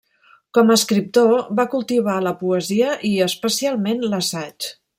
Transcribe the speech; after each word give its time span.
Com 0.57 0.69
a 0.69 0.77
escriptor, 0.79 1.35
va 1.59 1.65
cultivar 1.75 2.15
la 2.29 2.33
poesia 2.41 2.97
i, 3.11 3.13
especialment, 3.27 4.03
l'assaig. 4.15 4.73